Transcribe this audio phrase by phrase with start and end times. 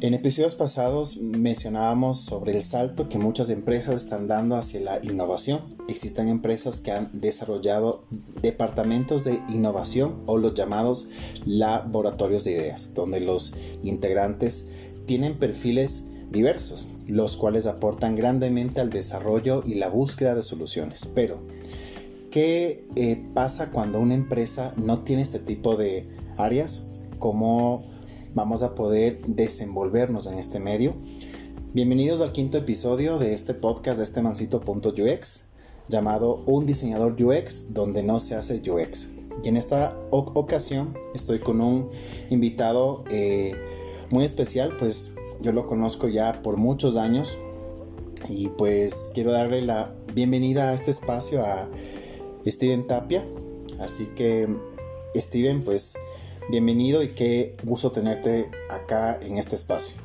[0.00, 5.76] En episodios pasados mencionábamos sobre el salto que muchas empresas están dando hacia la innovación.
[5.88, 8.04] Existen empresas que han desarrollado
[8.42, 11.10] departamentos de innovación o los llamados
[11.46, 13.54] laboratorios de ideas, donde los
[13.84, 14.70] integrantes
[15.06, 21.08] tienen perfiles diversos, los cuales aportan grandemente al desarrollo y la búsqueda de soluciones.
[21.14, 21.38] Pero,
[22.30, 26.88] ¿qué eh, pasa cuando una empresa no tiene este tipo de áreas?
[27.20, 27.93] ¿Cómo
[28.34, 30.94] vamos a poder desenvolvernos en este medio?
[31.72, 35.44] Bienvenidos al quinto episodio de este podcast de este mancito.ux
[35.88, 39.10] llamado Un diseñador UX donde no se hace UX.
[39.42, 41.90] Y en esta ocasión estoy con un
[42.30, 43.54] invitado eh,
[44.10, 47.38] muy especial, pues yo lo conozco ya por muchos años
[48.28, 51.68] y pues quiero darle la bienvenida a este espacio a
[52.44, 53.24] Steven Tapia.
[53.78, 54.48] Así que
[55.14, 55.96] Steven, pues
[56.50, 60.00] bienvenido y qué gusto tenerte acá en este espacio.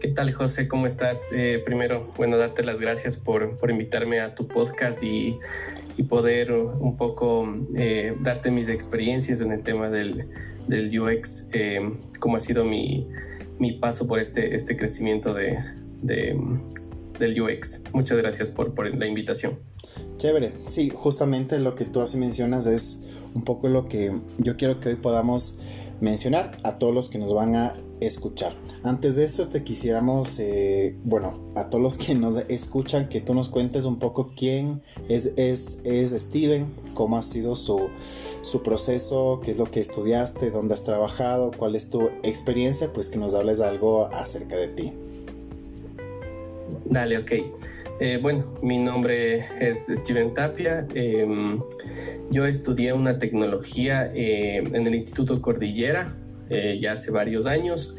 [0.00, 0.68] ¿Qué tal, José?
[0.68, 1.32] ¿Cómo estás?
[1.32, 5.38] Eh, primero, bueno, darte las gracias por, por invitarme a tu podcast y,
[5.96, 10.26] y poder un poco eh, darte mis experiencias en el tema del,
[10.68, 11.80] del UX, eh,
[12.20, 13.08] cómo ha sido mi,
[13.58, 15.58] mi, paso por este, este crecimiento de,
[16.02, 16.38] de,
[17.18, 17.82] del UX.
[17.92, 19.58] Muchas gracias por, por la invitación.
[20.16, 24.80] Chévere, sí, justamente lo que tú así mencionas es un poco lo que yo quiero
[24.80, 25.58] que hoy podamos
[26.00, 28.52] mencionar a todos los que nos van a escuchar.
[28.84, 33.34] Antes de eso, este, quisiéramos, eh, bueno, a todos los que nos escuchan, que tú
[33.34, 37.88] nos cuentes un poco quién es, es, es Steven, cómo ha sido su,
[38.42, 43.08] su proceso, qué es lo que estudiaste, dónde has trabajado, cuál es tu experiencia, pues
[43.08, 44.92] que nos hables algo acerca de ti.
[46.84, 47.32] Dale, ok.
[48.00, 50.86] Eh, bueno, mi nombre es Steven Tapia.
[50.94, 51.60] Em,
[52.30, 56.14] yo estudié una tecnología eh, en el Instituto Cordillera
[56.48, 57.96] eh, ya hace varios años,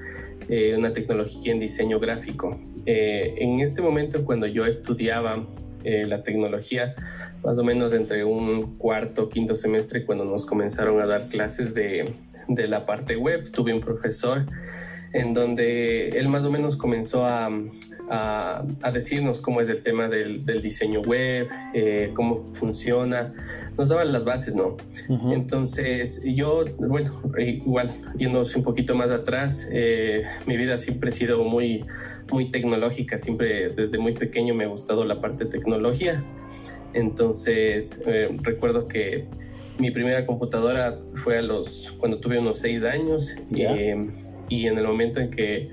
[0.75, 2.58] una tecnología en diseño gráfico.
[2.88, 5.46] en este momento, cuando yo estudiaba
[5.84, 6.95] la tecnología,
[7.44, 12.12] más o menos entre un cuarto, quinto semestre, cuando nos comenzaron a dar clases de,
[12.47, 14.47] de la parte web, tuve un profesor
[15.13, 17.51] en donde él más o menos comenzó a,
[18.09, 23.34] a, decirnos cómo es el tema del, diseño web, eh, cómo funciona,
[23.78, 24.78] nos daban las bases, ¿no?
[25.31, 31.44] Entonces yo, bueno, igual, yéndose un poquito más atrás, eh, mi vida siempre ha sido
[31.44, 31.86] muy,
[32.31, 36.24] muy tecnológica, siempre desde muy pequeño me ha gustado la parte de tecnología.
[36.94, 39.25] Entonces eh, recuerdo que
[39.78, 45.19] mi primera computadora fue a los, cuando tuve unos seis años y en el momento
[45.22, 45.69] en que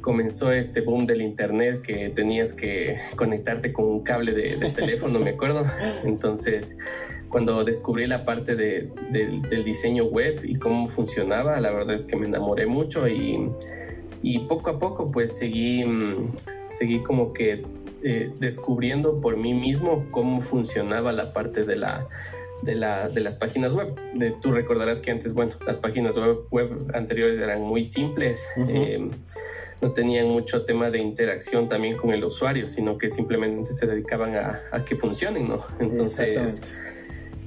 [0.00, 5.30] comenzó este boom del internet que tenías que conectarte con un cable de, teléfono, me
[5.30, 5.64] acuerdo.
[6.04, 6.78] Entonces,
[7.28, 12.16] cuando descubrí la parte de, del diseño web y cómo funcionaba, la verdad es que
[12.16, 13.52] me enamoré mucho y,
[14.22, 16.32] y poco a poco pues seguí, mm,
[16.68, 17.64] seguí como que
[18.02, 22.08] eh, descubriendo por mí mismo cómo funcionaba la parte de la,
[22.62, 23.94] de, la, de las páginas web.
[24.14, 28.48] De, tú recordarás que antes, bueno, las páginas web, web anteriores eran muy simples
[29.80, 34.34] no tenían mucho tema de interacción también con el usuario, sino que simplemente se dedicaban
[34.36, 35.60] a, que funcionen, ¿no?
[35.80, 36.76] Entonces,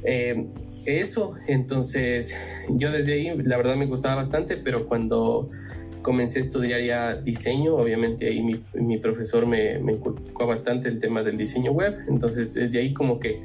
[0.04, 0.46] eh,
[0.86, 2.38] eso, entonces
[2.70, 5.50] yo desde ahí, la verdad me gustaba bastante, pero cuando
[6.02, 11.00] comencé a estudiar ya diseño, obviamente ahí mi, mi profesor me, me inculcó bastante el
[11.00, 13.42] tema del diseño web, entonces desde ahí como que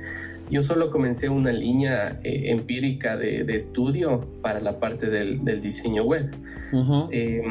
[0.50, 6.31] yo solo comencé una línea eh, empírica de, estudio para la parte del, diseño web.
[7.10, 7.42] Eh,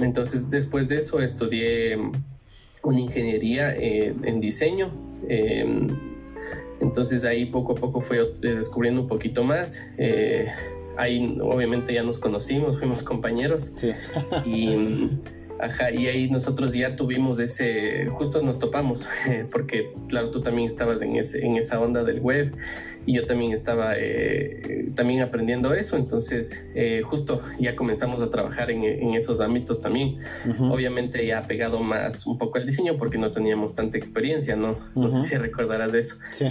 [0.00, 1.96] entonces, después de eso, estudié
[2.82, 4.90] una ingeniería eh, en diseño.
[6.80, 9.80] entonces, ahí poco a poco fui descubriendo un poquito más.
[10.96, 13.72] ahí, obviamente, ya nos conocimos, fuimos compañeros.
[13.74, 13.90] Sí.
[14.46, 15.10] y
[15.64, 19.08] Ajá, y ahí nosotros ya tuvimos ese, justo nos topamos,
[19.50, 22.54] porque claro, tú también estabas en, ese, en esa onda del web
[23.06, 28.70] y yo también estaba eh, también aprendiendo eso, entonces eh, justo ya comenzamos a trabajar
[28.70, 30.18] en, en esos ámbitos también.
[30.70, 34.78] Obviamente ya pegado más un poco al diseño porque no teníamos tanta experiencia, ¿no?
[34.94, 36.16] No sé si recordarás de eso.
[36.30, 36.46] Sí.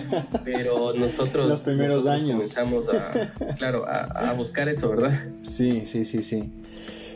[0.46, 1.48] Pero nosotros...
[1.50, 2.34] Los primeros años.
[2.34, 5.18] Comenzamos a, claro, a, a buscar eso, ¿verdad?
[5.42, 6.52] Sí, sí, sí, sí.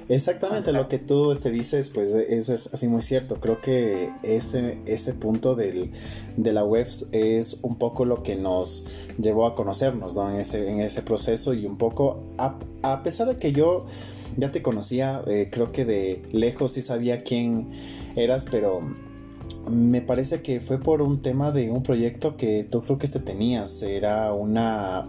[0.10, 3.42] Exactamente lo que tú este, dices, pues es, así muy cierto.
[3.42, 5.92] Creo que ese, ese punto del,
[6.38, 8.86] de la web es un poco lo que nos
[9.22, 10.32] llevó a conocernos ¿no?
[10.32, 13.86] en, ese, en ese proceso y un poco, a, pesar de que yo
[14.38, 17.68] ya te conocía, eh, creo que de lejos sí sabía quién
[18.16, 18.80] eras, pero
[19.70, 23.20] me parece que fue por un tema de un proyecto que tú creo que este
[23.20, 25.08] tenías, era una,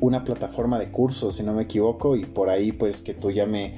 [0.00, 3.46] una plataforma de cursos, si no me equivoco, y por ahí pues que tú ya
[3.46, 3.74] me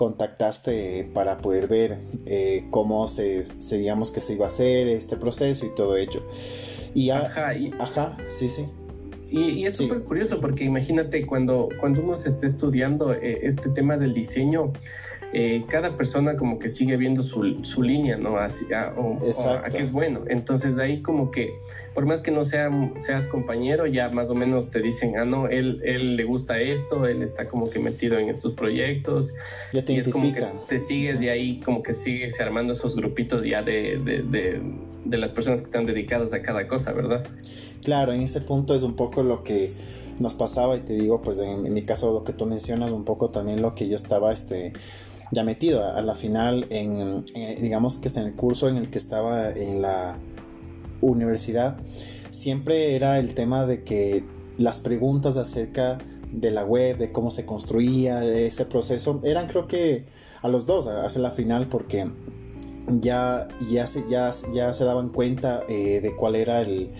[0.00, 5.66] contactaste para poder ver eh, cómo se, digamos que se iba a hacer este proceso
[5.66, 6.22] y todo ello.
[6.94, 8.64] Y ajá, ajá, sí, sí.
[9.30, 13.98] Y, es súper curioso porque imagínate cuando, cuando uno se esté estudiando eh, este tema
[13.98, 14.72] del diseño,
[15.32, 18.36] eh, cada persona como que sigue viendo su, su línea, ¿no?
[18.36, 19.16] Así, a, o,
[19.64, 20.22] a qué es bueno.
[20.26, 21.52] Entonces ahí como que,
[21.94, 25.46] por más que no sea, seas compañero, ya más o menos te dicen, ah, no,
[25.46, 29.34] él, él le gusta esto, él está como que metido en estos proyectos.
[29.72, 32.96] Ya te y es como que te sigues y ahí como que sigues armando esos
[32.96, 34.60] grupitos ya de, de, de,
[35.04, 37.24] de las personas que están dedicadas a cada cosa, ¿verdad?
[37.84, 39.70] Claro, en ese punto es un poco lo que
[40.18, 43.04] nos pasaba y te digo, pues en, en mi caso lo que tú mencionas, un
[43.04, 44.72] poco también lo que yo estaba, este
[45.32, 47.24] ya metido a, la final en,
[47.60, 50.18] digamos que en el curso en el que estaba en la
[51.00, 51.78] universidad
[52.30, 54.24] siempre era el tema de que
[54.58, 55.98] las preguntas acerca
[56.32, 60.04] de la web de cómo se construía ese proceso eran creo que
[60.42, 62.08] a los dos hacia la final porque
[62.88, 66.90] ya ya se ya, ya se daban cuenta eh, de cuál era el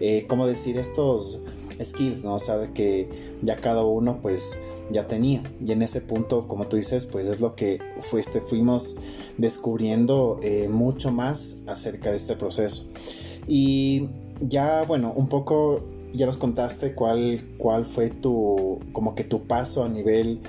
[0.00, 1.42] eh, cómo decir estos
[1.82, 4.58] skills no o sea de que ya cada uno pues
[4.90, 5.42] ya tenía.
[5.64, 7.80] Y en ese punto, como tú dices, pues es lo que
[8.16, 8.96] este, fuimos
[9.36, 12.86] descubriendo eh, mucho más acerca de este proceso.
[13.46, 14.08] Y
[14.40, 19.84] ya, bueno, un poco ya nos contaste cuál, cuál fue tu, como que tu paso
[19.84, 20.40] a nivel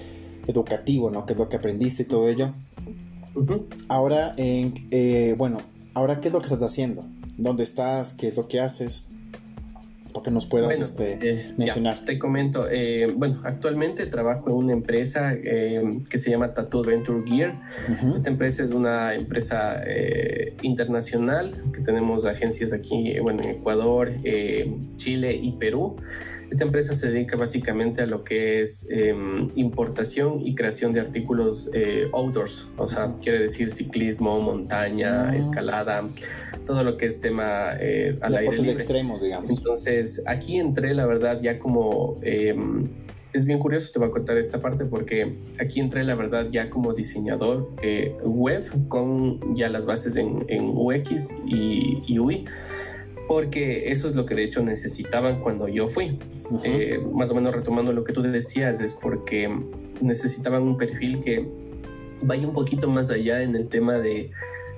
[0.47, 1.25] educativo, ¿no?
[1.25, 2.53] ¿Qué es lo que aprendiste y todo ello?
[3.87, 5.59] Ahora, en, eh, bueno,
[5.93, 7.05] ahora, ¿qué es lo que estás haciendo?
[7.37, 8.13] ¿Dónde estás?
[8.13, 9.09] ¿Qué es lo que haces?
[10.23, 11.99] Que nos puedas este, eh, mencionar.
[12.05, 17.23] te comento, eh, bueno, actualmente trabajo en una empresa eh, que se llama Tattoo Venture
[17.27, 17.59] Gear.
[18.15, 19.81] Esta empresa es una empresa
[20.61, 24.11] internacional que tenemos agencias aquí, bueno, en Ecuador,
[24.95, 25.97] Chile y Perú.
[26.49, 31.71] Esta empresa se dedica básicamente a lo que es em, importación y creación de artículos
[32.13, 35.37] outdoors, o sea, quiere decir ciclismo, montaña, ah.
[35.37, 36.03] escalada,
[36.65, 38.73] todo lo que es tema eh, al aire libre.
[38.73, 39.49] extremos, digamos.
[39.49, 42.17] Entonces, aquí entré, la verdad, ya como...
[42.21, 42.87] Em,
[43.33, 46.69] es bien curioso, te voy a contar esta parte porque aquí entré, la verdad, ya
[46.69, 52.45] como diseñador eh, web con ya las bases en, UX y, UI
[53.29, 56.19] porque eso es lo que de hecho necesitaban cuando yo fui.
[56.63, 59.49] Eh, más o menos retomando lo que tú decías, es porque
[60.01, 61.47] necesitaban un perfil que
[62.21, 64.31] vaya un poquito más allá en el tema de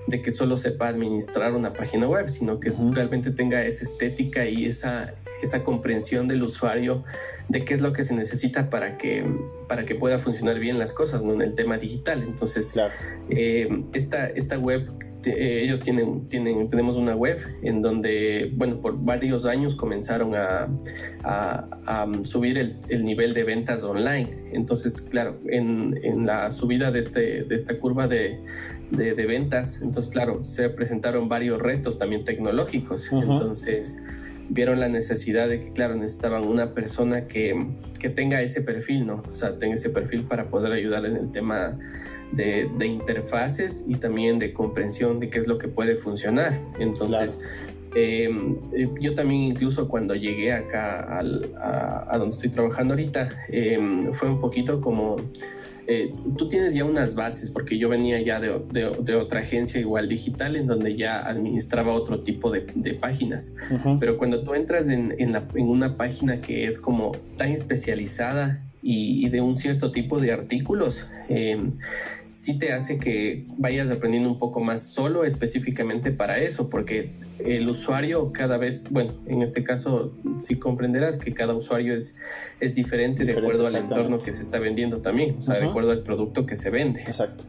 [0.07, 4.65] de que solo sepa administrar una página web, sino que realmente tenga esa estética y
[4.65, 7.03] esa, esa comprensión del usuario
[7.49, 9.25] de qué es lo que se necesita para que,
[9.67, 11.33] para que pueda funcionar bien las cosas ¿no?
[11.33, 12.23] en el tema digital.
[12.23, 12.73] Entonces,
[13.29, 14.87] eh, esta, esta web,
[15.25, 20.67] ellos tienen, tienen, tenemos una web en donde, bueno, por varios años comenzaron a,
[21.23, 24.29] a, subir el, el, nivel de ventas online.
[24.53, 28.39] Entonces, claro, en, en la subida de, este, de esta curva de,
[28.91, 29.81] de, ventas.
[29.81, 33.11] Entonces, claro, se presentaron varios retos también tecnológicos.
[33.11, 33.97] Entonces,
[34.49, 37.67] vieron la necesidad de que, claro, necesitaban una persona que,
[37.99, 39.23] que, tenga ese perfil, ¿no?
[39.29, 41.77] O sea, tenga ese perfil para poder ayudar en el tema
[42.31, 46.59] de, de interfaces y también de comprensión de qué es lo que puede funcionar.
[46.79, 47.41] Entonces,
[47.95, 48.57] em,
[48.99, 54.39] yo también incluso cuando llegué acá al, a, donde estoy trabajando ahorita, em, fue un
[54.39, 55.17] poquito como
[55.87, 60.55] eh, tú tienes ya unas bases, porque yo venía ya de, otra agencia igual digital
[60.55, 62.61] en donde ya administraba otro tipo de,
[62.93, 63.55] páginas.
[63.99, 65.13] Pero cuando tú entras en,
[65.55, 71.59] una página que es como tan especializada y, de un cierto tipo de artículos, eh,
[72.33, 77.09] sí te hace que vayas aprendiendo un poco más solo específicamente para eso, porque
[77.39, 82.17] el usuario cada vez, bueno, en este caso sí comprenderás que cada usuario es,
[82.59, 85.91] es diferente, de acuerdo al entorno que se está vendiendo también, o sea, de acuerdo
[85.91, 87.01] al producto que se vende.
[87.01, 87.45] Exacto.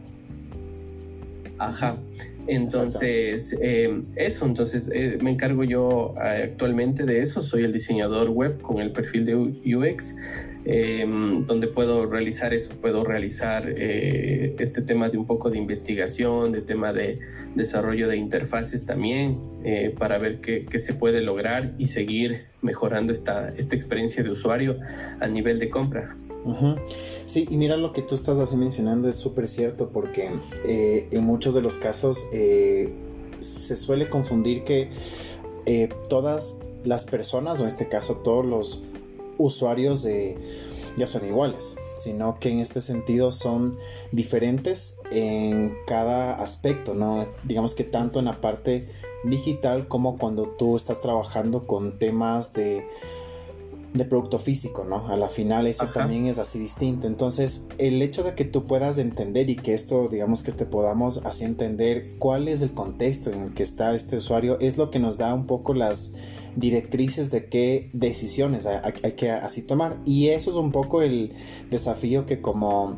[1.57, 1.97] Ajá.
[2.47, 8.29] Entonces, eh, eso, entonces eh, me encargo yo eh, actualmente de eso, soy el diseñador
[8.29, 10.15] web con el perfil de UX
[10.65, 16.53] Em, donde puedo realizar eso, puedo realizar eh, este tema de un poco de investigación,
[16.53, 17.19] de tema de
[17.53, 23.49] desarrollo de interfaces también, eh, para ver qué, se puede lograr y seguir mejorando esta,
[23.49, 24.77] esta experiencia de usuario
[25.19, 26.15] a nivel de compra.
[27.25, 30.29] Sí, y mira lo que tú estás así mencionando es súper cierto porque
[30.65, 34.89] eh, en muchos de los casos se suele confundir que
[36.09, 38.83] todas las personas, o en este caso todos los
[39.37, 40.05] usuarios
[40.97, 43.71] ya son iguales, sino que en este sentido son
[44.11, 47.25] diferentes en cada aspecto, ¿no?
[47.43, 48.87] Digamos que tanto en la parte
[49.23, 52.85] digital como cuando tú estás trabajando con temas de
[53.93, 55.07] de producto físico, ¿no?
[55.07, 57.07] A la final eso también es así distinto.
[57.07, 61.23] Entonces, el hecho de que tú puedas entender y que esto, digamos que te podamos
[61.25, 64.99] así entender cuál es el contexto en el que está este usuario, es lo que
[64.99, 66.15] nos da un poco las
[66.55, 69.99] directrices de qué decisiones hay, que así tomar.
[70.05, 71.33] Y eso es un poco el
[71.69, 72.97] desafío que como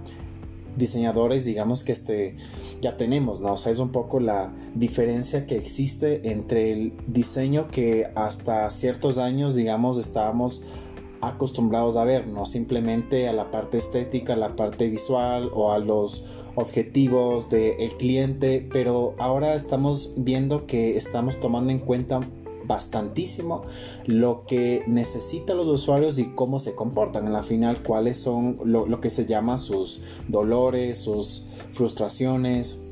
[0.77, 2.35] diseñadores, digamos que este
[2.81, 3.53] ya tenemos, ¿no?
[3.53, 9.17] O sea, es un poco la diferencia que existe entre el diseño que hasta ciertos
[9.17, 10.65] años, digamos, estábamos
[11.29, 15.79] acostumbrados a ver, no simplemente a la parte estética, a la parte visual o a
[15.79, 22.21] los objetivos del cliente, pero ahora estamos viendo que estamos tomando en cuenta
[22.67, 23.63] bastantísimo
[24.05, 27.27] lo que necesitan los usuarios y cómo se comportan.
[27.27, 32.84] En la final, cuáles son lo, lo que se llama sus dolores, sus frustraciones,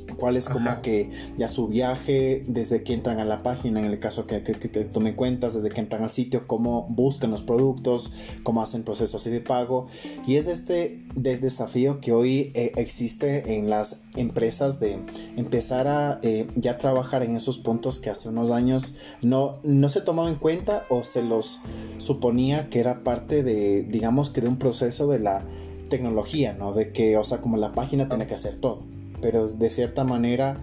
[0.00, 3.98] cuál es como que ya su viaje desde que entran a la página, en el
[3.98, 8.14] caso que, que, que, tomen cuentas, desde que entran al sitio, cómo buscan los productos,
[8.42, 9.86] cómo hacen procesos de pago.
[10.26, 14.98] Y es este desafío que hoy eh, existe en las empresas de
[15.36, 20.00] empezar a eh, ya trabajar en esos puntos que hace unos años no, no se
[20.00, 21.60] tomaba en cuenta o se los
[21.98, 25.44] suponía que era parte de, digamos que de un proceso de la
[25.88, 26.72] tecnología, ¿no?
[26.72, 28.95] De que, o sea, como la página tiene que hacer todo
[29.26, 30.56] pero de cierta manera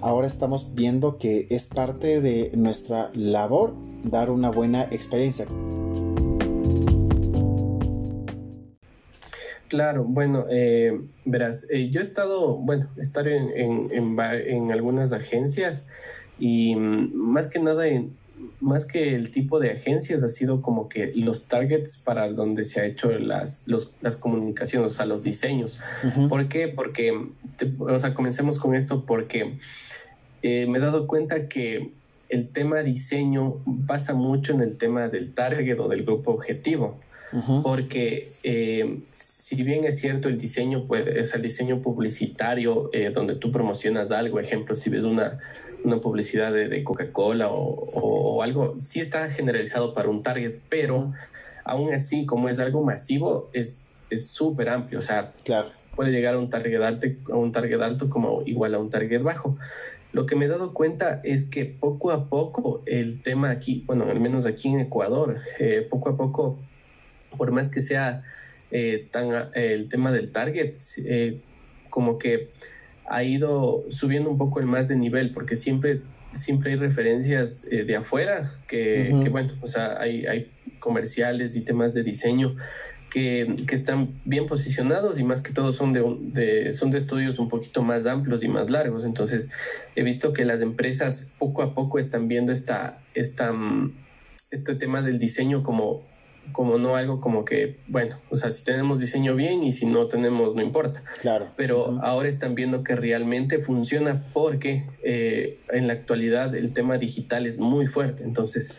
[0.00, 5.44] ahora estamos viendo que es parte de nuestra labor dar una buena experiencia.
[9.68, 15.12] Claro, bueno, eh, verás, eh, yo he estado, bueno, estar en, en, en, en, algunas
[15.12, 15.88] agencias
[16.38, 18.16] y mm, más que nada en,
[18.60, 22.80] más que el tipo de agencias, ha sido como que los targets para donde se
[22.80, 23.66] ha hecho las,
[24.00, 25.80] las comunicaciones, o sea, los diseños.
[26.28, 26.68] ¿Por qué?
[26.68, 27.12] Porque,
[27.78, 29.54] o sea, comencemos con esto porque
[30.42, 31.90] eh, me he dado cuenta que
[32.28, 36.98] el tema diseño pasa mucho en el tema del target o del grupo objetivo.
[37.62, 43.36] Porque eh, si bien es cierto el diseño puede, es el diseño publicitario eh, donde
[43.36, 45.38] tú promocionas algo, ejemplo, si ves una,
[45.84, 51.12] una publicidad de, Coca-Cola o, algo, sí está generalizado para un target, pero
[51.64, 53.82] aún así, como es algo masivo, es
[54.16, 55.00] súper amplio.
[55.00, 55.32] O sea,
[55.98, 59.20] puede llegar a un, target alto, a un target alto como igual a un target
[59.20, 59.58] bajo.
[60.12, 64.04] Lo que me he dado cuenta es que poco a poco el tema aquí, bueno,
[64.08, 66.56] al menos aquí en Ecuador, eh, poco a poco,
[67.36, 68.22] por más que sea
[68.70, 71.40] eh, tan el tema del target, eh,
[71.90, 72.50] como que
[73.10, 76.00] ha ido subiendo un poco el más de nivel, porque siempre,
[76.34, 81.94] siempre hay referencias eh, de afuera, que, bueno, o sea, hay, hay comerciales y temas
[81.94, 82.56] de diseño
[83.10, 87.38] que, que, están bien posicionados y más que todo son de, de, son de estudios
[87.38, 89.04] un poquito más amplios y más largos.
[89.04, 89.50] Entonces,
[89.96, 93.92] he visto que las empresas poco a poco están viendo esta, esta, mm,
[94.50, 96.02] este tema del diseño como
[96.52, 100.06] como no algo como que, bueno, o sea, si tenemos diseño bien y si no
[100.06, 101.02] tenemos, no importa.
[101.20, 101.48] Claro.
[101.56, 107.46] Pero ahora están viendo que realmente funciona porque eh, en la actualidad el tema digital
[107.46, 108.24] es muy fuerte.
[108.24, 108.78] Entonces,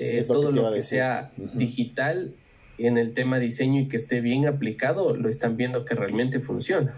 [0.00, 2.34] eh, todo lo que, sea digital
[2.78, 6.94] en el tema diseño y que esté bien aplicado, lo están viendo que realmente funciona.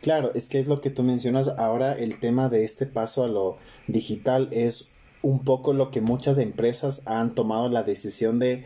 [0.00, 1.48] Claro, es que es lo que tú mencionas.
[1.58, 3.58] Ahora el tema de este paso a lo
[3.88, 4.90] digital es
[5.22, 8.64] un poco lo que muchas empresas han tomado la decisión de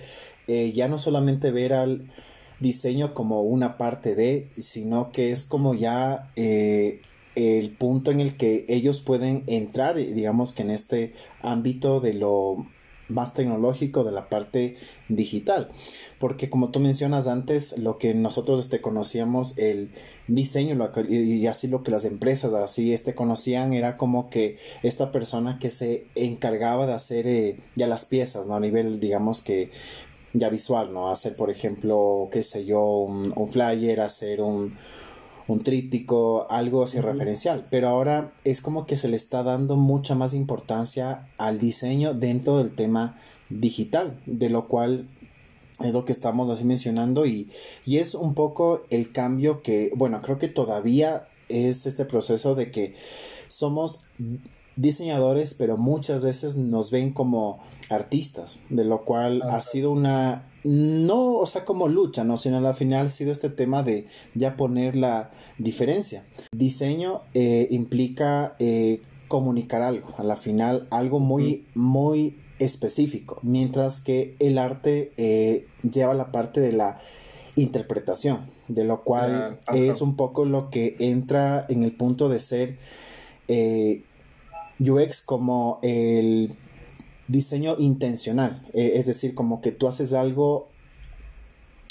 [0.50, 2.10] eh, ya no solamente ver al
[2.60, 7.00] diseño como una parte de, sino que es como ya eh,
[7.34, 12.66] el punto en el que ellos pueden entrar, digamos que en este ámbito de lo
[13.10, 14.76] más tecnológico de la parte
[15.08, 15.68] digital.
[16.18, 19.90] Porque como tú mencionas antes, lo que nosotros este, conocíamos, el
[20.28, 20.76] diseño
[21.08, 25.70] y así lo que las empresas así este, conocían era como que esta persona que
[25.70, 28.54] se encargaba de hacer eh, ya las piezas, ¿no?
[28.54, 29.70] A nivel, digamos que
[30.32, 31.10] ya visual, ¿no?
[31.10, 34.74] Hacer, por ejemplo, qué sé yo, un, flyer, hacer un,
[35.48, 37.66] un tríptico, algo así referencial.
[37.70, 42.58] Pero ahora es como que se le está dando mucha más importancia al diseño dentro
[42.58, 43.18] del tema
[43.48, 45.08] digital, de lo cual
[45.80, 47.48] es lo que estamos así mencionando y,
[47.86, 52.70] y es un poco el cambio que, bueno, creo que todavía es este proceso de
[52.70, 52.94] que
[53.48, 54.04] somos
[54.76, 57.60] diseñadores, pero muchas veces nos ven como
[57.90, 62.36] artistas, de lo cual ha sido una, no, o sea, como lucha, ¿no?
[62.36, 66.24] Sino al final ha sido este tema de ya poner la diferencia.
[66.52, 74.36] Diseño eh, implica eh, comunicar algo, a la final algo muy, muy específico, mientras que
[74.38, 77.00] el arte eh, lleva la parte de la
[77.56, 82.78] interpretación, de lo cual es un poco lo que entra en el punto de ser
[84.78, 86.56] UX como el
[87.30, 90.68] diseño intencional, eh, es decir, como que tú haces algo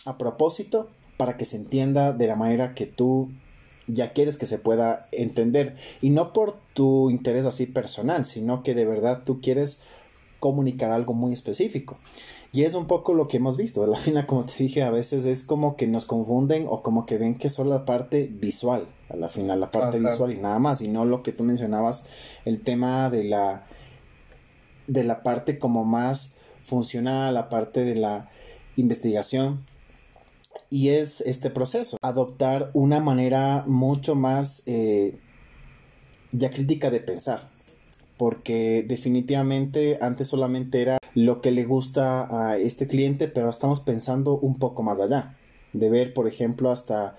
[0.05, 3.29] a propósito para que se entienda de la manera que tú
[3.88, 8.75] ya quieres que se pueda entender y no por tu interés así personal, sino que
[8.75, 9.84] de verdad tú quieres
[10.39, 11.98] comunicar algo muy específico.
[12.51, 13.81] Y es un poco lo que hemos visto.
[13.81, 17.05] De la final, como te dije, a veces es como que nos confunden o como
[17.05, 20.58] que ven que solo la parte visual, a la final, la parte visual y nada
[20.60, 22.05] más, y no lo que tú mencionabas,
[22.46, 23.67] el tema de la
[24.89, 28.29] de la parte como más funcional, la parte de la
[28.75, 29.60] investigación.
[30.69, 35.17] Y es este proceso, adoptar una manera mucho más eh,
[36.31, 37.50] ya crítica de pensar,
[38.17, 44.38] porque definitivamente antes solamente era lo que le gusta a este cliente, pero estamos pensando
[44.38, 45.36] un poco más allá,
[45.74, 47.17] de ver, por ejemplo, hasta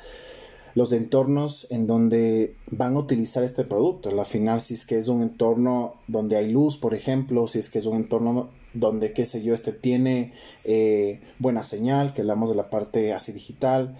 [0.75, 4.11] los entornos en donde van a utilizar este producto.
[4.11, 7.71] Al final, si es que es un entorno donde hay luz, por ejemplo, si es
[7.71, 10.33] que es un entorno donde, qué sé yo, este tiene
[10.65, 13.97] eh, buena señal, que hablamos de la parte así digital,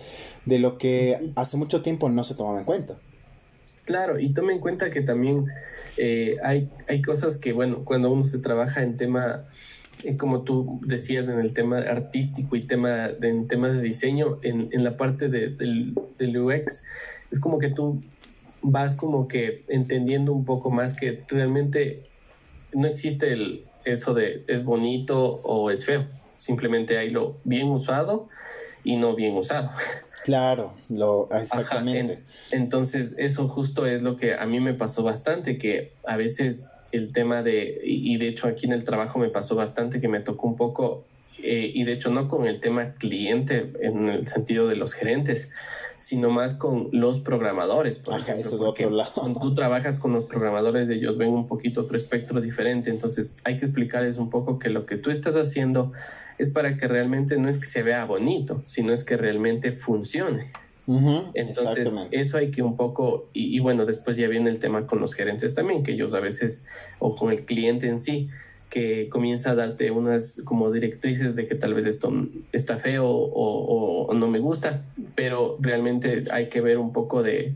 [0.47, 2.99] de lo que hace mucho tiempo no se tomaba en cuenta.
[3.85, 5.47] Claro, y tome en cuenta que también
[5.97, 9.43] eh, hay, hay cosas que, bueno, cuando uno se trabaja en tema
[10.19, 14.69] como tú decías en el tema artístico y tema de, en temas de diseño, en,
[14.73, 16.85] en la parte de, del, del, UX,
[17.31, 18.03] es como que tú
[18.63, 22.05] vas como que entendiendo un poco más que realmente
[22.73, 28.29] no existe el, eso de es bonito o es feo, simplemente hay lo bien usado
[28.85, 29.71] y no bien usado.
[30.25, 32.23] Claro, lo exactamente.
[32.51, 37.13] entonces, eso justo es lo que a mí me pasó bastante, que a veces el
[37.13, 40.47] tema de, y, de hecho aquí en el trabajo me pasó bastante que me tocó
[40.47, 41.05] un poco,
[41.43, 45.53] eh, y de hecho no con el tema cliente en el sentido de los gerentes,
[45.99, 47.99] sino más con los programadores.
[47.99, 49.13] Por eso es otro lado.
[49.15, 53.59] Cuando tú trabajas con los programadores, ellos ven un poquito otro espectro diferente, entonces hay
[53.59, 55.93] que explicarles un poco que lo que tú estás haciendo
[56.39, 60.51] es para que realmente no es que se vea bonito, sino es que realmente funcione.
[61.35, 65.15] Entonces, eso hay que un poco, y, bueno, después ya viene el tema con los
[65.15, 66.67] gerentes también, que ellos a veces,
[66.99, 68.29] o con el cliente en sí,
[68.71, 72.13] que comienza a darte unas como directrices de que tal vez esto
[72.53, 74.83] está feo o, no me gusta,
[75.15, 77.55] pero realmente hay que ver un poco de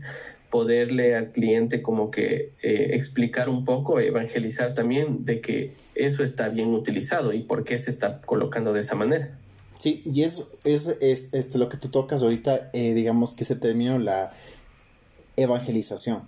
[0.49, 6.49] poderle al cliente como que eh, explicar un poco, evangelizar también de que eso está
[6.49, 9.37] bien utilizado y por qué se está colocando de esa manera.
[9.77, 13.99] Sí, y es, es, este, lo que tú tocas ahorita, eh, digamos que se terminó
[13.99, 14.31] la
[15.37, 16.23] evangelización,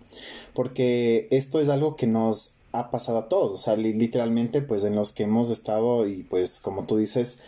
[0.54, 4.96] porque esto es algo que nos ha pasado a todos, o sea, literalmente, pues en
[4.96, 7.40] los que hemos estado y pues como tú dices,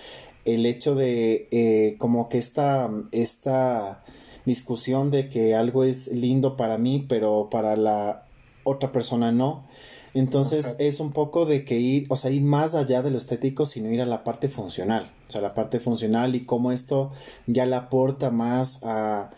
[0.46, 4.04] el hecho de eh, como que esta, esta
[4.46, 8.26] discusión de que algo es lindo para mí, pero para la
[8.64, 9.68] otra persona no,
[10.14, 13.66] entonces es un poco de que ir, o sea, ir más allá de lo estético,
[13.66, 15.12] sino ir a la parte funcional.
[15.28, 17.12] O sea, la parte funcional y cómo esto
[17.46, 19.32] ya le aporta más a,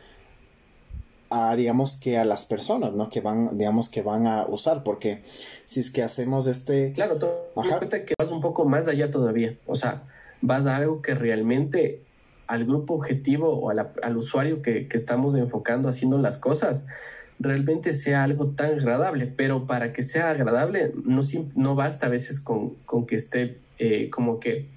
[1.30, 3.10] a digamos que a las personas, ¿no?
[3.10, 5.24] Que van, digamos que van a usar, porque
[5.66, 6.94] si es que hacemos este...
[6.94, 10.04] Claro, tú cuenta que vas un poco más allá todavía, o sea,
[10.42, 12.02] vas a algo que realmente
[12.48, 16.88] al grupo objetivo o al usuario que, que estamos enfocando haciendo las cosas,
[17.42, 21.22] realmente sea algo tan agradable, pero para que sea agradable no,
[21.56, 24.68] no basta a veces con, con que esté eh, como que,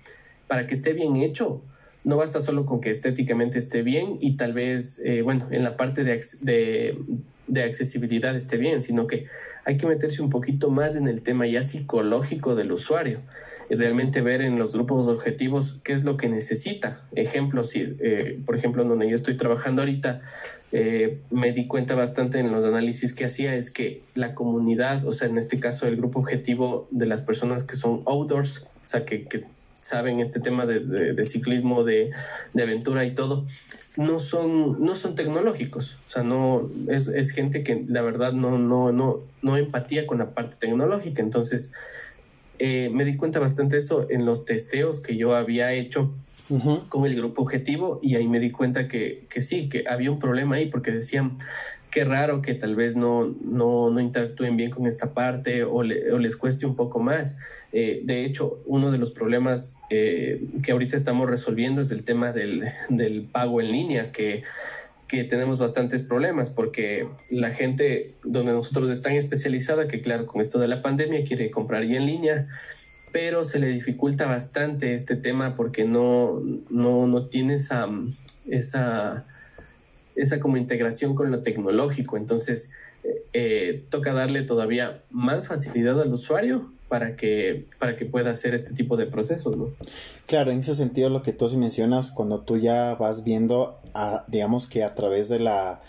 [0.46, 1.62] para que esté bien hecho,
[2.05, 5.77] no basta solo con que estéticamente esté bien y tal vez, eh, bueno, en la
[5.77, 6.98] parte de,
[7.46, 9.27] de, accesibilidad esté bien, sino que
[9.64, 13.20] hay que meterse un poquito más en el tema ya psicológico del usuario
[13.70, 17.03] realmente ver en los grupos objetivos qué es lo que necesita.
[17.14, 20.22] Ejemplo, si, eh, por ejemplo, donde yo estoy trabajando ahorita,
[20.72, 25.12] eh, me di cuenta bastante en los análisis que hacía es que la comunidad, o
[25.12, 29.05] sea, en este caso el grupo objetivo de las personas que son outdoors, o sea,
[29.05, 29.24] que,
[29.81, 32.11] saben este tema de, ciclismo, de,
[32.61, 33.46] aventura y todo,
[33.98, 38.59] no son, no son tecnológicos, o sea, no, es, es gente que la verdad no,
[38.59, 41.74] no, no, no empatía con la parte tecnológica, entonces
[42.59, 46.12] eh, me di cuenta bastante eso en los testeos que yo había hecho
[46.90, 50.19] con el grupo objetivo y ahí me di cuenta que, que, sí, que había un
[50.19, 51.38] problema ahí porque decían
[51.90, 56.37] qué raro que tal vez no, no, no interactúen bien con esta parte o, les
[56.37, 57.38] cueste un poco más.
[57.73, 62.33] Eh, de hecho, uno de los problemas eh, que ahorita estamos resolviendo es el tema
[62.33, 64.43] del, del pago en línea, que,
[65.14, 70.40] que tenemos bastantes problemas porque la gente donde nosotros es tan especializada que claro, con
[70.40, 72.46] esto de la pandemia quiere comprar ya en línea
[73.14, 77.88] pero se le dificulta bastante este tema porque no, no, no tiene esa,
[78.48, 79.24] esa,
[80.16, 82.16] esa como integración con lo tecnológico.
[82.16, 82.72] Entonces,
[83.33, 88.73] eh, toca darle todavía más facilidad al usuario para que, para que pueda hacer este
[88.75, 89.70] tipo de procesos, ¿no?
[90.27, 93.79] Claro, en ese sentido lo que tú sí mencionas, cuando tú ya vas viendo,
[94.29, 95.81] digamos que a través de la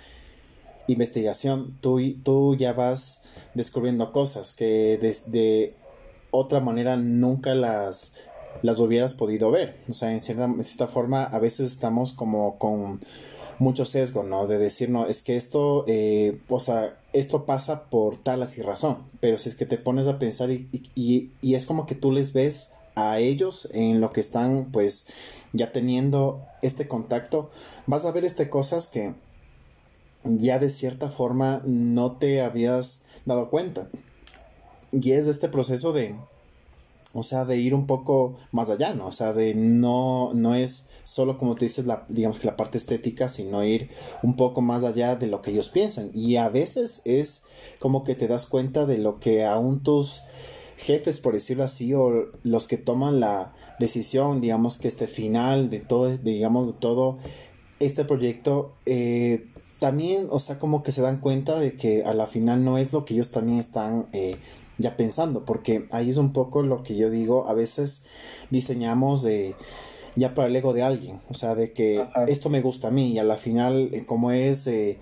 [0.87, 5.73] investigación, tú, tú ya vas descubriendo cosas que desde
[6.31, 8.13] otra manera nunca las,
[8.61, 9.77] las hubieras podido ver.
[9.89, 12.99] O sea, en cierta, en cierta forma, a veces estamos como con
[13.59, 14.47] mucho sesgo, ¿no?
[14.47, 18.97] De decir, no, es que esto, eh, o sea, esto pasa por tal así razón,
[19.19, 22.11] pero si es que te pones a pensar y, y, y, es como que tú
[22.11, 25.07] les ves a ellos en lo que están, pues,
[25.53, 27.49] ya teniendo este contacto,
[27.87, 29.13] vas a ver este cosas que
[30.23, 33.89] ya de cierta forma no te habías dado cuenta.
[34.91, 36.15] Y es este proceso de,
[37.13, 39.07] o sea, de ir un poco más allá, ¿no?
[39.07, 42.77] O sea, de no, no es solo como tú dices, la, digamos que la parte
[42.77, 43.89] estética, sino ir
[44.23, 46.09] un poco más allá de lo que ellos piensan.
[46.13, 47.43] Y a veces es
[47.79, 50.23] como que te das cuenta de lo que aún tus
[50.77, 55.79] jefes, por decirlo así, o los que toman la decisión, digamos que este final de
[55.79, 57.19] todo, digamos, de todo
[57.79, 62.25] este proyecto, eh, también, o sea, como que se dan cuenta de que a la
[62.25, 64.37] final no es lo que ellos también están eh,
[64.79, 68.05] ya pensando, porque ahí es un poco lo que yo digo, a veces
[68.49, 69.23] diseñamos
[70.15, 73.11] ya para el ego de alguien, o sea, de que esto me gusta a mí
[73.11, 74.97] y a la final, eh, como es eh,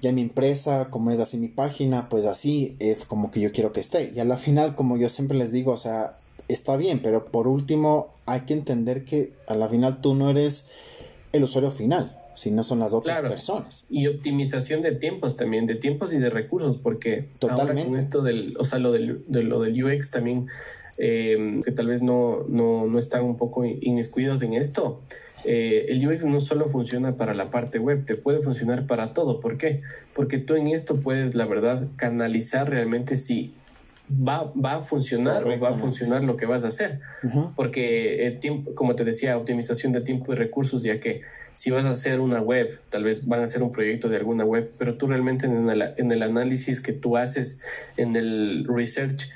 [0.00, 3.72] ya mi empresa, como es así mi página, pues así es como que yo quiero
[3.72, 4.12] que esté.
[4.14, 6.18] Y a la final, como yo siempre les digo, o sea,
[6.48, 10.70] está bien, pero por último hay que entender que a la final tú no eres
[11.32, 13.86] el usuario final, si no son las otras personas.
[13.88, 17.82] Y optimización de tiempos también, de tiempos y de recursos, porque Totalmente.
[17.82, 20.48] ahora con esto del, o sea, lo del, de lo del UX también
[20.98, 25.00] eh, que tal vez no, no, no, están un poco inmiscuidos en esto.
[25.44, 29.40] Eh, el UX no solo funciona para la parte web, te puede funcionar para todo.
[29.40, 29.80] ¿Por qué?
[30.14, 33.54] Porque tú en esto puedes, la verdad, canalizar realmente si
[34.10, 37.00] va, va a funcionar o va a funcionar lo que vas a hacer.
[37.56, 41.22] Porque, el tiempo, como te decía, optimización de tiempo y recursos, ya que
[41.54, 44.44] si vas a hacer una web, tal vez van a hacer un proyecto de alguna
[44.44, 47.60] web, pero tú realmente en el, en el análisis que tú haces,
[47.96, 49.30] en el research,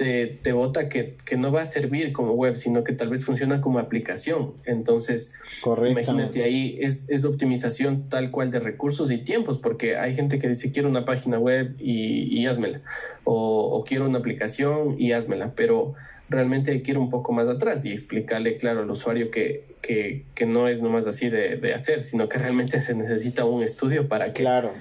[0.00, 3.22] te, te vota que, que, no va a servir como web, sino que tal vez
[3.22, 4.54] funciona como aplicación.
[4.64, 10.38] Entonces, imagínate ahí, es, es, optimización tal cual de recursos y tiempos, porque hay gente
[10.38, 12.80] que dice quiero una página web y, y házmela,
[13.24, 15.92] o, o, quiero una aplicación y házmela, pero
[16.30, 20.22] realmente hay que ir un poco más atrás y explicarle, claro, al usuario que, que,
[20.34, 24.08] que no es nomás así de, de, hacer, sino que realmente se necesita un estudio
[24.08, 24.72] para que claro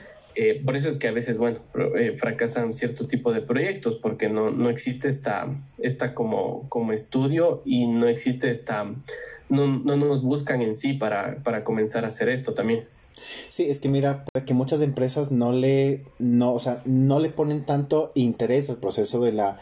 [0.42, 1.60] eh, por eso es que a veces, bueno,
[2.00, 5.50] eh, fracasan cierto tipo de proyectos porque no, no existe esta,
[5.80, 8.86] esta como, como estudio y no existe esta,
[9.50, 12.86] no, no nos buscan en sí para, para comenzar a hacer esto también.
[13.50, 17.66] Sí, es que mira, que muchas empresas no le, no, o sea, no le ponen
[17.66, 19.60] tanto interés al proceso de la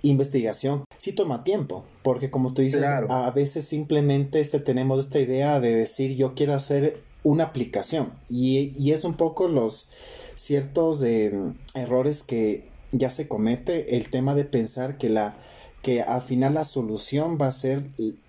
[0.00, 0.84] investigación.
[0.96, 5.74] Sí toma tiempo, porque como tú dices, a veces simplemente este, tenemos esta idea de
[5.74, 8.12] decir yo quiero hacer una aplicación.
[8.28, 9.90] Y, y es un poco los
[10.36, 11.32] ciertos eh,
[11.74, 15.36] errores que ya se comete el tema de pensar que la
[15.82, 17.82] que al final la solución va a ser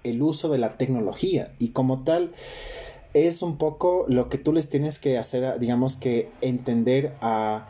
[0.04, 1.54] el uso de la tecnología.
[1.58, 2.34] Y como tal
[3.14, 7.70] es un poco lo que tú les tienes que hacer digamos que entender a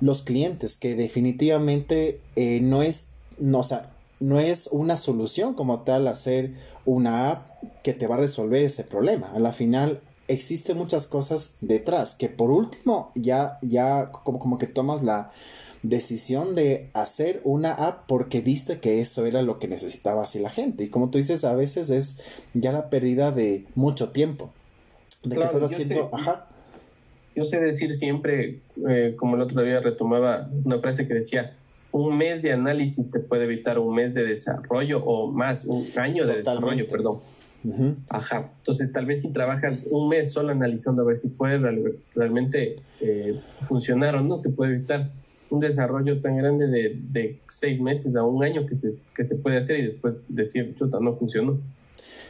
[0.00, 3.90] los clientes que definitivamente eh, no es no, o sea,
[4.22, 6.54] no es una solución como tal hacer
[6.84, 7.46] una app
[7.82, 9.32] que te va a resolver ese problema.
[9.34, 14.68] A la final existen muchas cosas detrás que por último ya, ya como, como que
[14.68, 15.32] tomas la
[15.82, 20.50] decisión de hacer una app porque viste que eso era lo que necesitaba así la
[20.50, 20.84] gente.
[20.84, 22.20] Y como tú dices, a veces es
[22.54, 24.52] ya la pérdida de mucho tiempo.
[25.24, 26.46] De que estás haciendo, ajá.
[27.34, 31.56] Yo sé decir siempre, eh, como el otro día retomaba una frase que decía,
[31.92, 36.26] un mes de análisis te puede evitar un mes de desarrollo o más, un año
[36.26, 37.18] de desarrollo, perdón.
[38.10, 38.50] Ajá.
[38.58, 41.58] Entonces, tal vez si trabajas un mes solo analizando a ver si puede
[42.14, 45.10] realmente eh, funcionar o no, te puede evitar
[45.50, 49.36] un desarrollo tan grande de, de, seis meses a un año que se, que se
[49.36, 51.58] puede hacer y después decir, chuta, no funcionó.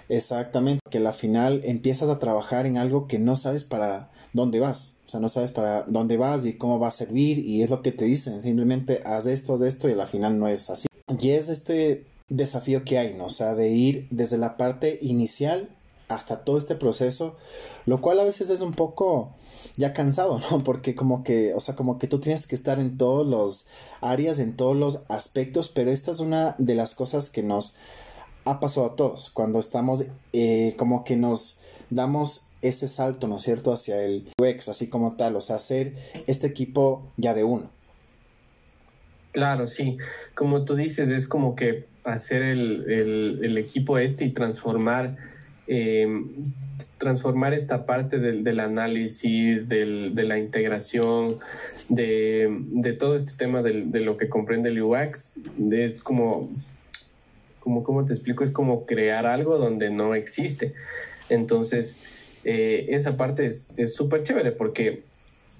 [0.08, 4.91] Exactamente, que al final empiezas a trabajar en algo que no sabes para dónde vas.
[5.06, 7.82] O sea, no sabes para dónde vas y cómo va a servir y es lo
[7.82, 8.40] que te dicen.
[8.40, 10.86] Simplemente haz esto, haz esto y al final no es así.
[11.20, 13.26] Y es este desafío que hay, ¿no?
[13.26, 15.68] O sea, de ir desde la parte inicial
[16.08, 17.36] hasta todo este proceso,
[17.86, 19.30] lo cual a veces es un poco
[19.76, 20.64] ya cansado, ¿no?
[20.64, 23.68] Porque como que, o sea, como que tú tienes que estar en todos los
[24.00, 27.76] áreas, en todos los aspectos, pero esta es una de las cosas que nos
[28.44, 31.60] ha pasado a todos cuando estamos eh, como que nos
[31.90, 35.94] damos ese salto, ¿no es cierto?, hacia el UX, así como tal, o sea, hacer
[36.26, 37.70] este equipo ya de uno.
[39.32, 39.98] Claro, sí.
[40.34, 45.16] Como tú dices, es como que hacer el, equipo este y transformar,
[45.66, 46.06] eh,
[46.98, 51.38] transformar esta parte del, análisis, de la integración,
[51.88, 55.32] de, todo este tema de lo que comprende el UX.
[55.70, 56.50] Es como,
[57.60, 58.44] como, ¿cómo te explico?
[58.44, 60.74] Es como crear algo donde no existe.
[61.28, 65.02] Entonces, eh, esa parte es súper chévere porque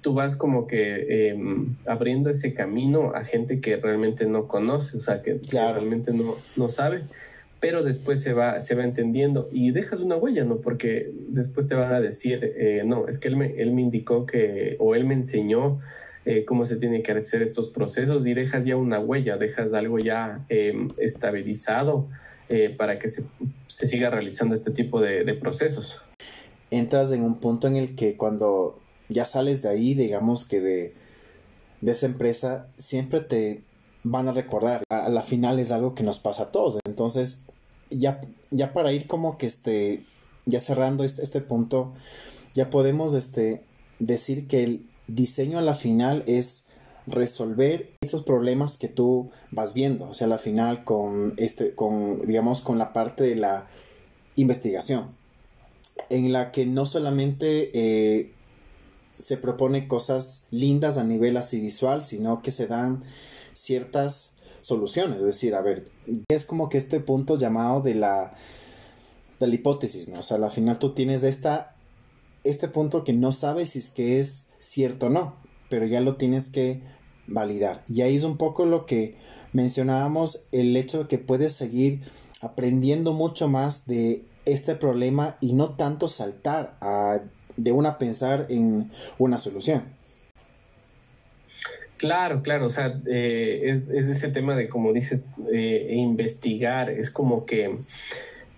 [0.03, 5.01] tú vas como que em, abriendo ese camino a gente que realmente no conoce, o
[5.01, 7.01] sea, que, realmente no, no sabe,
[7.59, 10.57] pero después se va, se va entendiendo y dejas una huella, ¿no?
[10.57, 14.25] Porque después te van a decir, eh, no, es que él me, él me indicó
[14.25, 15.79] que, o él me enseñó
[16.25, 19.99] eh, cómo se tienen que hacer estos procesos y dejas ya una huella, dejas algo
[19.99, 22.07] ya em, estabilizado
[22.49, 23.23] eh, para que se,
[23.67, 26.01] se, siga realizando este tipo de, de procesos.
[26.73, 30.93] Entras en un punto en el que cuando ya sales de ahí, digamos que de,
[31.81, 33.61] de esa empresa, siempre te
[34.03, 34.83] van a recordar.
[34.89, 36.79] A, la final es algo que nos pasa a todos.
[36.85, 37.43] Entonces,
[37.89, 40.03] ya, ya para ir como que este,
[40.45, 41.93] ya cerrando este, este punto,
[42.53, 43.63] ya podemos este,
[43.99, 46.67] decir que el diseño a la final es
[47.05, 52.21] resolver estos problemas que tú vas viendo, o sea, a la final con este, con,
[52.21, 53.67] digamos, con la parte de la
[54.35, 55.15] investigación,
[56.09, 58.31] en la que no solamente eh,
[59.17, 63.03] se propone cosas lindas a nivel así visual, sino que se dan
[63.53, 65.17] ciertas soluciones.
[65.17, 65.85] Es decir, a ver,
[66.29, 68.33] es como que este punto llamado de la,
[69.39, 70.19] de la hipótesis, ¿no?
[70.19, 71.75] O sea, al final tú tienes esta,
[72.43, 75.35] este punto que no sabes si es que es cierto o no,
[75.69, 76.81] pero ya lo tienes que
[77.27, 77.83] validar.
[77.87, 79.17] Y ahí es un poco lo que
[79.53, 82.01] mencionábamos, el hecho de que puedes seguir
[82.41, 87.19] aprendiendo mucho más de este problema y no tanto saltar a
[87.55, 89.83] de una pensar en una solución.
[91.97, 97.45] Claro, claro, o sea, eh, es, ese tema de, como dices, eh, investigar, es como
[97.45, 97.77] que,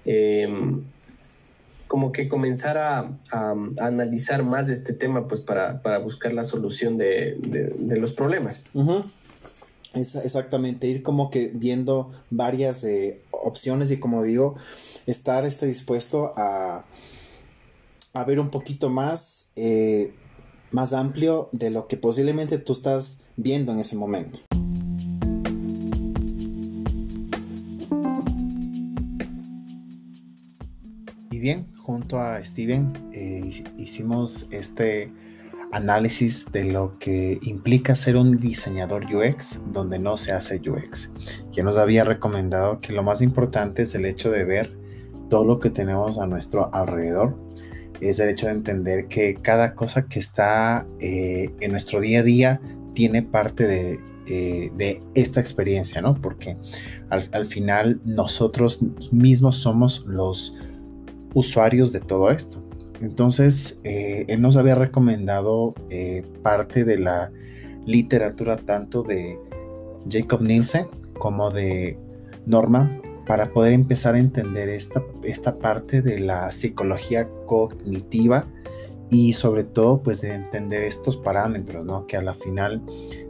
[0.06, 0.82] em,
[1.88, 3.12] como que comenzar a,
[3.80, 7.38] analizar más este tema, pues para, buscar la solución de,
[8.00, 8.64] los problemas.
[9.96, 14.56] Exactamente, ir como que viendo varias eh, opciones y como digo,
[15.06, 16.86] estar este, dispuesto a,
[18.14, 20.14] a ver un poquito más, eh,
[20.72, 24.40] más amplio de lo que posiblemente tú estás viendo en ese momento.
[31.32, 35.12] Y bien, junto a Steven eh, hicimos este
[35.76, 41.12] análisis de lo que implica ser un diseñador UX donde no se hace UX.
[41.52, 44.78] Ya nos había recomendado que lo más importante es el hecho de ver
[45.30, 47.46] todo lo que tenemos a nuestro alrededor
[48.02, 52.24] es el hecho de entender que cada cosa que está eh, en nuestro día a
[52.24, 52.62] día
[52.94, 56.16] tiene parte de, eh, esta experiencia, ¿no?
[56.16, 56.58] Porque
[57.10, 58.80] al, final nosotros
[59.12, 60.58] mismos somos los
[61.34, 62.64] usuarios de todo esto.
[63.02, 65.74] Entonces, eh, él nos había recomendado
[66.42, 67.32] parte de la
[67.86, 69.40] literatura tanto de
[70.10, 71.98] Jacob Nielsen como de
[72.46, 78.46] Norman para poder empezar a entender esta, esta parte de la psicología cognitiva
[79.10, 82.06] y sobre todo pues de entender estos parámetros, ¿no?
[82.08, 82.82] Que a la final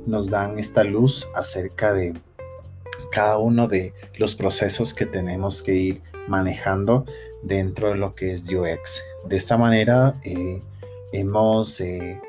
[0.06, 2.14] nos dan esta luz acerca de
[3.12, 7.06] cada uno de los procesos que tenemos que ir manejando
[7.46, 9.02] dentro de lo que es UX.
[9.28, 10.62] De esta manera eh,
[11.14, 12.20] hemos eh,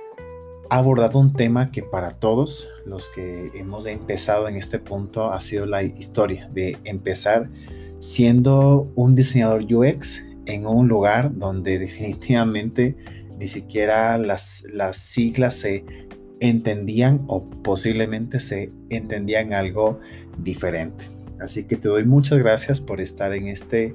[0.70, 5.66] abordado un tema que para todos los que hemos empezado en este punto ha sido
[5.66, 7.50] la historia de empezar
[8.00, 12.96] siendo un diseñador UX en un lugar donde definitivamente
[13.38, 15.84] ni siquiera las, las siglas se
[16.40, 20.00] entendían o posiblemente se entendían algo
[20.38, 21.06] diferente.
[21.40, 23.94] Así que te doy muchas gracias por estar en este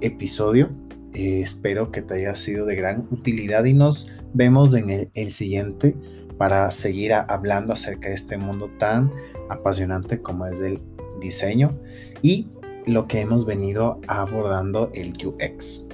[0.00, 0.70] episodio.
[1.14, 5.96] Eh, espero que te haya sido de gran utilidad y nos vemos en el, siguiente
[6.36, 9.10] para seguir hablando acerca de este mundo tan
[9.48, 10.80] apasionante como es el
[11.20, 11.78] diseño
[12.22, 12.48] y
[12.86, 15.84] lo que hemos venido abordando el UX.